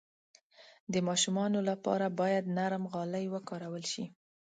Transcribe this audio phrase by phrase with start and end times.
[0.93, 4.05] د ماشومانو لپاره باید نرم غالۍ وکارول شي.